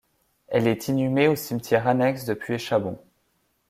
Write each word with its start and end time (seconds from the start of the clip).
Elle 0.47 0.65
est 0.65 0.87
inhumée 0.87 1.27
au 1.27 1.35
cimetière 1.35 1.87
annexe 1.87 2.25
de 2.25 2.33
Puéchabon. 2.33 2.97